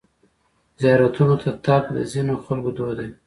[0.81, 3.09] زیارتونو ته تګ د ځینو خلکو دود دی.